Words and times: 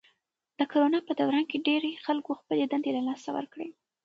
د 0.59 0.61
کرونا 0.71 0.99
په 1.07 1.11
دوران 1.19 1.43
کې 1.49 1.63
ډېری 1.67 1.91
خلکو 2.05 2.31
خپلې 2.39 2.63
دندې 2.71 2.91
له 2.97 3.01
لاسه 3.07 3.29
ورکړې. 3.37 3.69